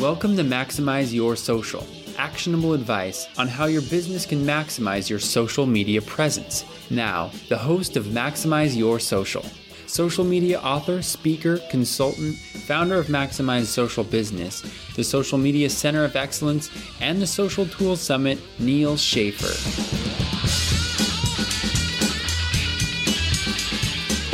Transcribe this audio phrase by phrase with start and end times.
[0.00, 1.84] Welcome to Maximize Your Social,
[2.18, 6.64] actionable advice on how your business can maximize your social media presence.
[6.88, 9.44] Now, the host of Maximize Your Social,
[9.88, 14.62] social media author, speaker, consultant, founder of Maximize Social Business,
[14.94, 16.70] the Social Media Center of Excellence,
[17.00, 20.07] and the Social Tools Summit, Neal Schaffer.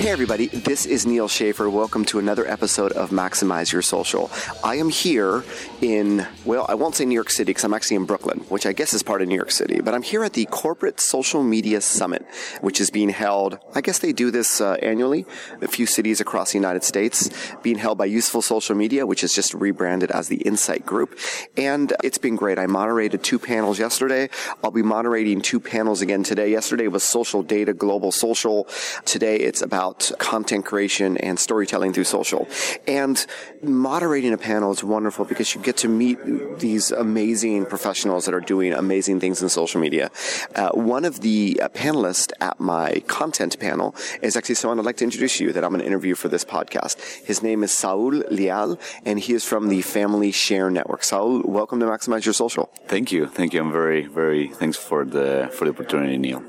[0.05, 1.71] Hey, everybody, this is Neal Schaffer.
[1.71, 4.31] Welcome to another episode of Maximize Your Social.
[4.63, 5.43] I am here
[5.81, 8.75] in, well, I won't say New York City because I'm actually in Brooklyn, which I
[8.75, 11.81] guess is part of New York City, but I'm here at the Corporate Social Media
[11.81, 12.23] Summit,
[12.61, 15.25] which is being held, I guess they do this uh, annually,
[15.63, 17.31] a few cities across the United States,
[17.63, 21.19] being held by Useful Social Media, which is just rebranded as the Insight Group.
[21.57, 22.59] And it's been great.
[22.59, 24.29] I moderated two panels yesterday.
[24.63, 26.51] I'll be moderating two panels again today.
[26.51, 28.69] Yesterday was social data, global social.
[29.07, 32.49] Today it's about about content creation and storytelling through social.
[32.87, 33.25] And
[33.63, 36.19] moderating a panel is wonderful because you get to meet
[36.59, 40.11] these amazing professionals that are doing amazing things in social media.
[40.55, 44.97] Uh, one of the uh, panelists at my content panel is actually someone I'd like
[44.99, 47.01] to introduce you that I'm going to interview for this podcast.
[47.25, 51.05] His name is Saul Leal, and he is from the Family Share Network.
[51.05, 52.71] Saul, welcome to Maximize Your Social.
[52.87, 53.27] Thank you.
[53.27, 53.61] Thank you.
[53.61, 56.43] I'm very, very thanks for the for the opportunity, Neal.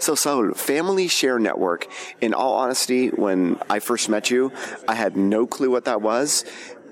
[0.00, 1.86] So, Saul, Family Share Network,
[2.20, 4.52] in all honesty, when I first met you,
[4.88, 6.44] I had no clue what that was.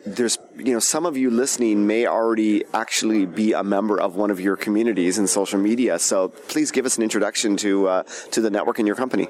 [0.07, 4.31] There's you know some of you listening may already actually be a member of one
[4.31, 5.99] of your communities in social media.
[5.99, 9.29] So please give us an introduction to uh, to the network and your company.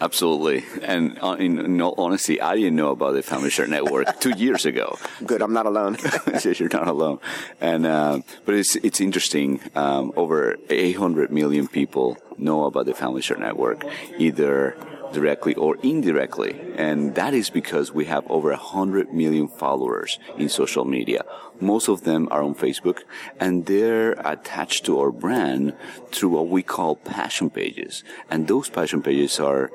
[0.00, 0.64] Absolutely.
[0.82, 4.30] And uh, in, in all honesty i didn't know about the family share network two
[4.30, 4.96] years ago.
[5.26, 5.96] Good i'm not alone.
[6.44, 7.18] You're not alone.
[7.60, 9.60] And uh, but it's it's interesting.
[9.74, 13.84] Um, over 800 million people know about the Family Share Network,
[14.18, 14.76] either
[15.12, 16.60] directly or indirectly.
[16.76, 21.24] And that is because we have over 100 million followers in social media.
[21.60, 23.00] Most of them are on Facebook
[23.40, 25.74] and they're attached to our brand
[26.10, 28.04] through what we call passion pages.
[28.30, 29.70] And those passion pages are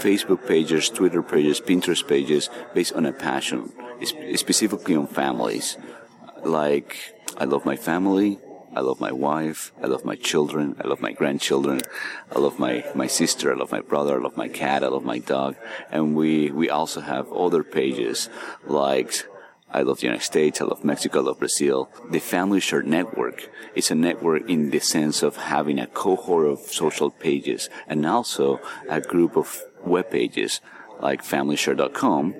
[0.00, 3.72] Facebook pages, Twitter pages, Pinterest pages based on a passion,
[4.34, 5.76] specifically on families.
[6.44, 8.38] Like, I love my family.
[8.76, 9.72] I love my wife.
[9.82, 10.76] I love my children.
[10.78, 11.80] I love my grandchildren.
[12.30, 13.50] I love my, my sister.
[13.50, 14.18] I love my brother.
[14.18, 14.84] I love my cat.
[14.84, 15.56] I love my dog.
[15.90, 18.28] And we, we also have other pages
[18.66, 19.26] like
[19.72, 20.60] I love the United States.
[20.60, 21.20] I love Mexico.
[21.20, 21.88] I love Brazil.
[22.10, 26.58] The Family Share Network is a network in the sense of having a cohort of
[26.58, 28.60] social pages and also
[28.90, 30.60] a group of web pages
[31.00, 32.34] like FamilyShare.com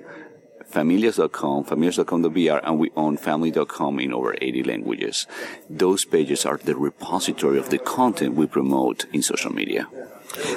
[0.67, 5.27] familias.com, familias.com.br, and we own family.com in over 80 languages.
[5.69, 9.87] Those pages are the repository of the content we promote in social media.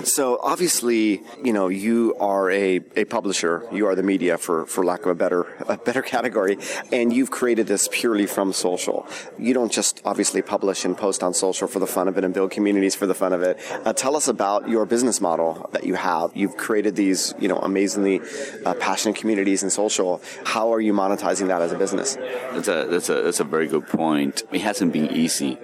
[0.05, 3.67] So obviously, you know, you are a, a publisher.
[3.73, 6.59] You are the media for, for lack of a better a better category,
[6.93, 9.07] and you've created this purely from social.
[9.39, 12.35] You don't just obviously publish and post on social for the fun of it and
[12.35, 13.59] build communities for the fun of it.
[13.85, 16.31] Uh, tell us about your business model that you have.
[16.35, 18.21] You've created these, you know, amazingly
[18.65, 20.21] uh, passionate communities in social.
[20.45, 22.17] How are you monetizing that as a business?
[22.53, 24.43] That's a that's a that's a very good point.
[24.53, 25.59] It hasn't been easy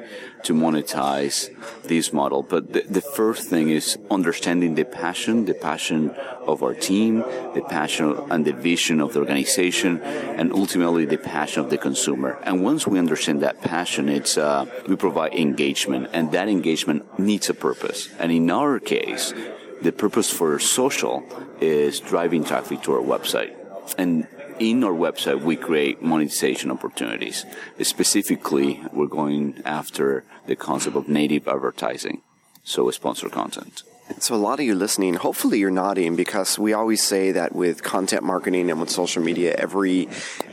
[0.47, 1.51] to monetize
[1.85, 2.43] this model.
[2.43, 6.11] But the, the, first thing is understanding the passion, the passion
[6.47, 7.19] of our team,
[7.55, 12.39] the passion and the vision of the organization, and ultimately the passion of the consumer.
[12.45, 17.51] And once we understand that passion, it's uh, we provide engagement, and that engagement needs
[17.51, 18.09] a purpose.
[18.19, 19.35] And in our case,
[19.83, 21.25] the purpose for social
[21.61, 23.55] is driving traffic to our website.
[23.99, 24.27] And
[24.59, 27.45] in our website, we create monetization opportunities.
[27.83, 32.23] Specifically, we're going after the concept of native advertising,
[32.65, 33.83] so sponsor content.
[34.21, 37.83] So a lot of you listening, hopefully you're nodding because we always say that with
[37.83, 40.09] content marketing and with social media, every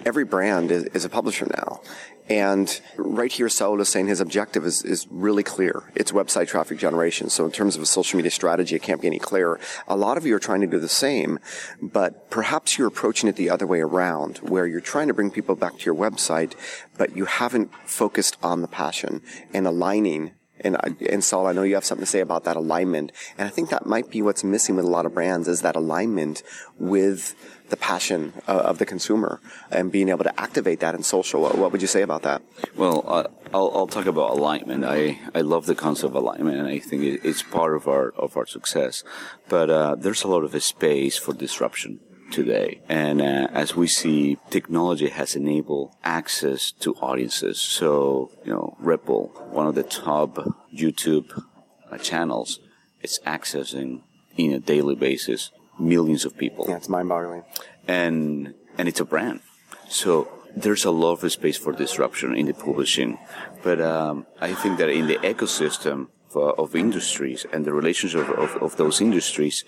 [0.06, 1.82] every brand is, is a publisher now.
[2.30, 5.84] And right here, Saul is saying his objective is, is really clear.
[5.96, 7.30] It's website traffic generation.
[7.30, 9.60] So in terms of a social media strategy, it can't be any clearer.
[9.88, 11.40] A lot of you are trying to do the same,
[11.82, 15.56] but perhaps you're approaching it the other way around, where you're trying to bring people
[15.56, 16.54] back to your website,
[16.98, 19.22] but you haven't focused on the passion
[19.54, 20.32] and aligning
[20.64, 20.78] and,
[21.10, 23.12] and Saul, I know you have something to say about that alignment.
[23.38, 25.76] And I think that might be what's missing with a lot of brands is that
[25.76, 26.44] alignment
[26.80, 27.36] with
[27.70, 29.40] the passion uh, of the consumer
[29.72, 31.42] and being able to activate that in social.
[31.42, 32.42] What would you say about that?
[32.76, 33.24] Well, uh,
[33.54, 34.86] I'll, I'll, talk about alignment.
[34.86, 38.36] I, I love the concept of alignment, and I think it's part of our of
[38.38, 39.04] our success.
[39.50, 42.00] But uh, there's a lot of space for disruption
[42.34, 42.82] today.
[42.90, 47.60] And uh, as we see, technology has enabled access to audiences.
[47.62, 50.36] So, you know, Ripple, one of the top
[50.74, 51.42] YouTube
[51.90, 52.60] uh, channels,
[53.02, 54.02] is accessing
[54.38, 56.66] in a daily basis millions of people.
[56.68, 57.44] Yeah, it's mind-boggling.
[57.88, 59.42] And and it's a brand.
[59.90, 63.18] So there's a lot of space for disruption in the publishing,
[63.64, 68.40] but um, I think that in the ecosystem of, of industries and the relationship of,
[68.40, 69.64] of, of, those industries,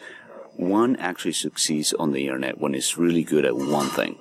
[0.57, 4.17] one actually succeeds on the internet when it's really good at one thing,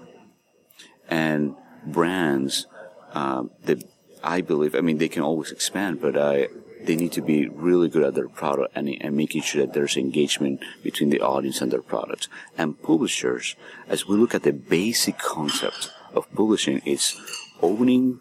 [1.08, 1.54] and
[1.86, 2.66] brands,
[3.12, 3.84] uh, that
[4.22, 6.48] I believe, I mean, they can always expand, but I
[6.84, 9.96] they need to be really good at their product and, and making sure that there's
[9.96, 12.28] engagement between the audience and their products.
[12.58, 13.56] And publishers,
[13.88, 17.18] as we look at the basic concept of publishing, is
[17.62, 18.20] owning,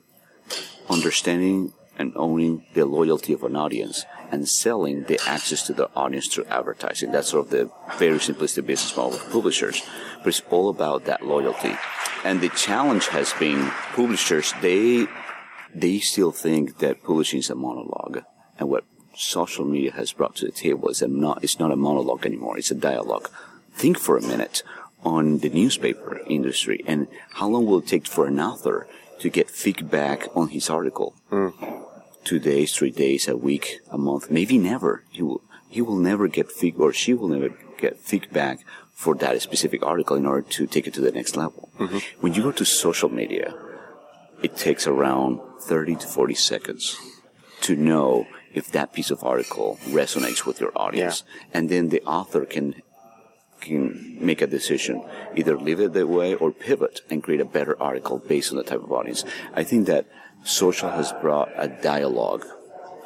[0.89, 6.27] understanding, and owning the loyalty of an audience and selling the access to the audience
[6.27, 7.12] through advertising.
[7.12, 7.69] That's sort of the
[8.00, 9.83] very simplistic business model of publishers.
[10.18, 11.75] But it's all about that loyalty.
[12.25, 15.06] And the challenge has been publishers, they
[15.75, 18.24] they still think that publishing is a monologue.
[18.57, 18.85] And what
[19.15, 22.71] social media has brought to the table is not, it's not a monologue anymore, it's
[22.71, 23.29] a dialogue.
[23.74, 24.63] Think for a minute
[25.03, 28.88] on the newspaper industry and how long will it take for an author
[29.19, 31.13] to get feedback on his article?
[31.31, 31.53] Mm.
[32.23, 35.03] Two days, three days, a week, a month, maybe never.
[35.11, 38.59] He will, he will never get feedback or she will never get feedback
[38.93, 41.69] for that specific article in order to take it to the next level.
[41.79, 41.97] Mm-hmm.
[42.21, 43.53] When you go to social media,
[44.41, 46.97] it takes around 30 to 40 seconds
[47.61, 51.23] to know if that piece of article resonates with your audience.
[51.25, 51.49] Yeah.
[51.55, 52.81] And then the author can
[53.63, 55.04] can make a decision,
[55.36, 58.63] either leave it that way or pivot and create a better article based on the
[58.63, 59.24] type of audience.
[59.54, 60.07] I think that
[60.44, 62.45] social has brought a dialogue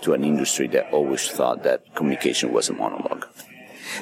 [0.01, 3.25] to an industry that always thought that communication was a monologue.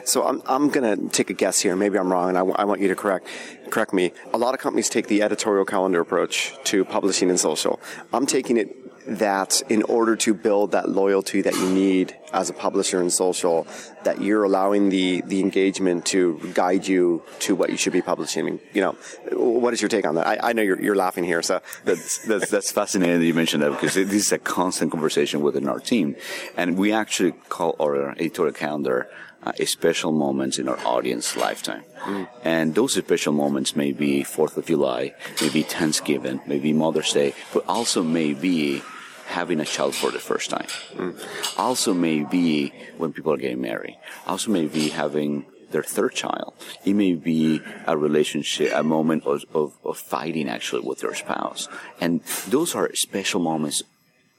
[0.04, 1.76] So I'm, I'm going to take a guess here.
[1.76, 3.28] Maybe I'm wrong, and I, w- I want you to correct
[3.70, 4.12] correct me.
[4.34, 7.80] A lot of companies take the editorial calendar approach to publishing and social.
[8.12, 8.76] I'm taking it
[9.08, 13.66] that in order to build that loyalty that you need as a publisher in social,
[14.04, 18.60] that you're allowing the, the engagement to guide you to what you should be publishing.
[18.74, 18.92] You know,
[19.32, 20.28] what is your take on that?
[20.28, 21.62] I, I know you're, you're laughing here, so.
[21.86, 25.68] That's, that's, that's fascinating that you mentioned that because this is a constant conversation within
[25.68, 26.16] our team.
[26.58, 29.10] And we actually call our editorial calendar
[29.46, 31.84] uh, special moments in our audience lifetime.
[32.02, 32.28] Mm.
[32.44, 37.64] And those special moments may be 4th of July, maybe Thanksgiving, maybe Mother's Day, but
[37.68, 38.82] also may be
[39.26, 40.68] having a child for the first time.
[40.96, 41.60] Mm.
[41.60, 43.98] Also, maybe when people are getting married.
[44.28, 46.54] Also, maybe having their third child.
[46.86, 51.68] It may be a relationship, a moment of, of, of fighting actually with your spouse.
[52.00, 53.84] And those are special moments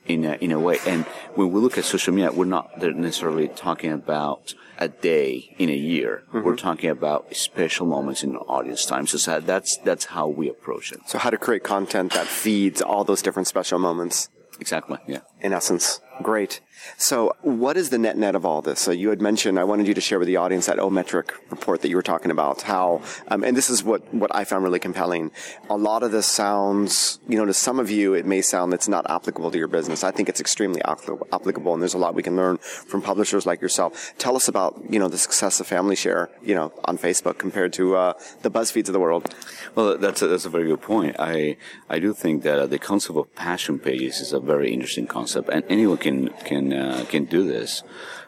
[0.07, 0.79] in a, in a way.
[0.87, 1.05] And
[1.35, 5.75] when we look at social media, we're not necessarily talking about a day in a
[5.75, 6.23] year.
[6.29, 6.43] Mm-hmm.
[6.43, 9.07] We're talking about special moments in audience time.
[9.07, 11.01] So that's that's how we approach it.
[11.07, 14.29] So how to create content that feeds all those different special moments.
[14.61, 14.99] Exactly.
[15.07, 15.21] Yeah.
[15.41, 16.01] In essence.
[16.23, 16.61] Great.
[16.97, 18.81] So, what is the net net of all this?
[18.81, 21.83] So, you had mentioned I wanted you to share with the audience that Ometric report
[21.83, 22.63] that you were talking about.
[22.63, 25.31] How, um, and this is what what I found really compelling.
[25.69, 28.89] A lot of this sounds, you know, to some of you, it may sound it's
[28.89, 30.05] not applicable to your business.
[30.05, 33.61] I think it's extremely applicable, and there's a lot we can learn from publishers like
[33.61, 34.15] yourself.
[34.19, 37.73] Tell us about, you know, the success of Family Share, you know, on Facebook compared
[37.75, 39.35] to uh, the BuzzFeeds of the world.
[39.75, 41.17] Well, that's a, that's a very good point.
[41.19, 41.57] I
[41.91, 45.49] I do think that uh, the concept of passion pages is a very interesting concept,
[45.49, 46.19] and anyone can
[46.51, 47.83] can uh, can do this.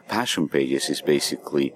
[0.07, 1.67] Passion pages is basically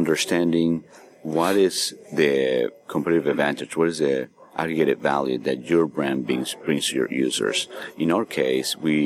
[0.00, 0.84] understanding
[1.22, 1.76] what is
[2.12, 7.10] the competitive advantage, what is the aggregated value that your brand brings, brings to your
[7.26, 7.68] users.
[7.96, 8.96] In our case, we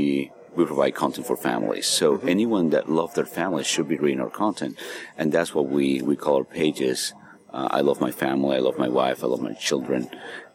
[0.57, 1.87] we provide content for families.
[1.87, 2.29] So mm-hmm.
[2.37, 4.79] anyone that loves their family should be reading our content,
[5.19, 7.15] and that's what we we call our pages.
[7.57, 8.57] Uh, I love my family.
[8.57, 9.19] I love my wife.
[9.23, 10.11] I love my children,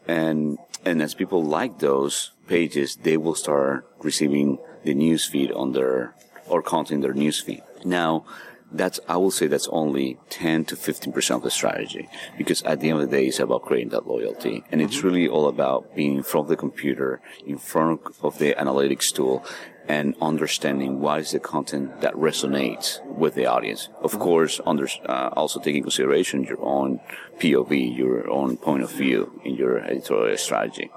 [0.06, 2.14] and and as people like those
[2.54, 6.14] pages, they will start receiving the news feed on their
[6.46, 7.62] or content in their news feed.
[7.84, 8.24] Now,
[8.72, 12.80] that's I will say that's only 10 to 15 percent of the strategy because at
[12.80, 15.06] the end of the day it's about creating that loyalty and it's mm-hmm.
[15.06, 19.42] really all about being in front of the computer in front of the analytics tool
[19.88, 23.88] and understanding what is the content that resonates with the audience.
[24.02, 24.22] Of mm-hmm.
[24.22, 27.00] course, under, uh, also taking consideration your own
[27.38, 30.90] POV, your own point of view in your editorial strategy.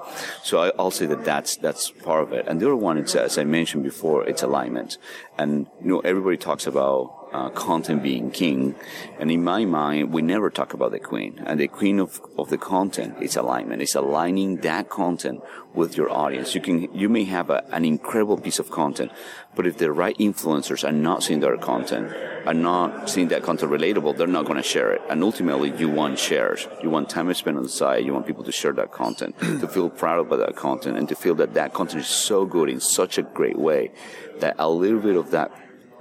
[0.44, 2.46] So I, will say that that's that's part of it.
[2.48, 4.98] And the other one, it's as I mentioned before, it's alignment.
[5.38, 8.76] And you know, everybody talks about uh, content being king.
[9.20, 11.42] And in my mind, we never talk about the queen.
[11.46, 13.82] And the queen of, of the content is alignment.
[13.82, 15.42] It's aligning that content
[15.74, 16.54] with your audience.
[16.54, 19.12] You can, you may have a, an incredible piece of content,
[19.56, 22.14] but if the right influencers are not seeing their content,
[22.46, 25.02] are not seeing that content relatable, they're not going to share it.
[25.10, 26.68] And ultimately, you want shares.
[26.84, 28.04] You want time spent on the site.
[28.04, 31.16] You want people to share that content, to feel proud about that content, and to
[31.16, 33.92] feel that that content is so good in such a great way
[34.40, 35.52] that a little bit of that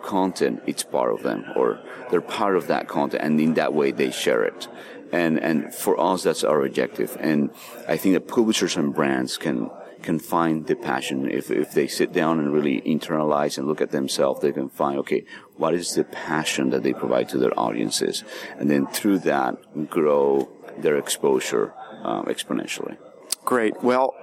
[0.02, 1.78] content it's part of them or
[2.10, 4.68] they're part of that content and in that way they share it
[5.12, 7.16] And, and for us, that's our objective.
[7.18, 7.50] And
[7.88, 9.70] I think that publishers and brands can,
[10.02, 11.30] can find the passion.
[11.30, 14.98] If, if they sit down and really internalize and look at themselves, they can find,
[14.98, 15.24] okay,
[15.56, 18.24] what is the passion that they provide to their audiences?
[18.58, 22.96] And then through that, grow their exposure um, exponentially.
[23.44, 23.82] Great.
[23.82, 24.14] Well,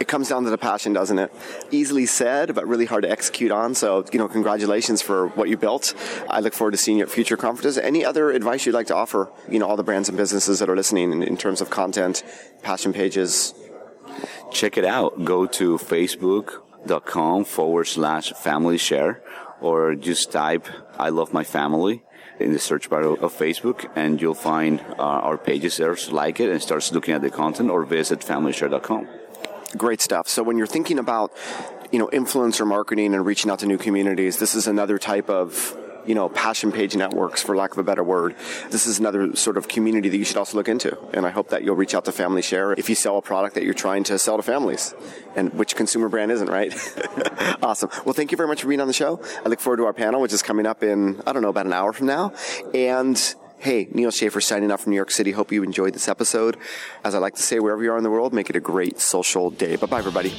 [0.00, 1.32] it comes down to the passion, doesn't it?
[1.70, 3.74] Easily said, but really hard to execute on.
[3.74, 5.94] So, you know, congratulations for what you built.
[6.28, 7.78] I look forward to seeing you at future conferences.
[7.78, 10.68] Any other advice you'd like to offer, you know, all the brands and businesses that
[10.68, 12.22] are listening in, in terms of content,
[12.62, 13.54] passion pages?
[14.50, 15.24] Check it out.
[15.24, 19.22] Go to facebook.com forward slash family share
[19.60, 20.66] or just type
[20.98, 22.02] I love my family
[22.38, 25.96] in the search bar of Facebook and you'll find uh, our pages there.
[25.96, 29.08] So like it and start looking at the content or visit familyshare.com.
[29.76, 30.28] Great stuff.
[30.28, 31.32] So when you're thinking about,
[31.90, 35.76] you know, influencer marketing and reaching out to new communities, this is another type of
[36.06, 38.36] you know, passion page networks, for lack of a better word.
[38.70, 40.96] This is another sort of community that you should also look into.
[41.12, 43.56] And I hope that you'll reach out to Family Share if you sell a product
[43.56, 44.94] that you're trying to sell to families.
[45.34, 46.72] And which consumer brand isn't, right?
[47.62, 47.90] awesome.
[48.04, 49.20] Well, thank you very much for being on the show.
[49.44, 51.66] I look forward to our panel, which is coming up in, I don't know, about
[51.66, 52.32] an hour from now.
[52.72, 55.32] And Hey, Neal Schaffer signing off from New York City.
[55.32, 56.56] Hope you enjoyed this episode.
[57.04, 59.00] As I like to say, wherever you are in the world, make it a great
[59.00, 59.76] social day.
[59.76, 60.30] Bye bye, everybody.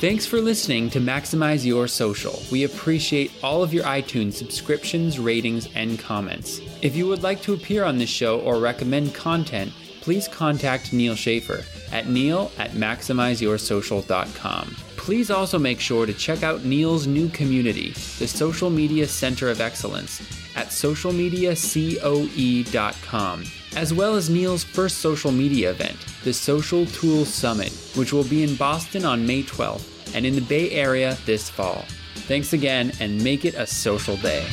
[0.00, 2.40] Thanks for listening to Maximize Your Social.
[2.52, 6.60] We appreciate all of your iTunes subscriptions, ratings, and comments.
[6.82, 11.16] If you would like to appear on this show or recommend content, please contact Neal
[11.16, 14.76] Schaffer at neal at maximizeyoursocial.com.
[15.08, 19.58] Please also make sure to check out Neal's new community, the Social Media Center of
[19.58, 20.20] Excellence,
[20.54, 28.12] at socialmediacoe.com, as well as Neal's first social media event, the Social Tools Summit, which
[28.12, 31.86] will be in Boston on May 12th and in the Bay Area this fall.
[32.26, 34.46] Thanks again and make it a social day.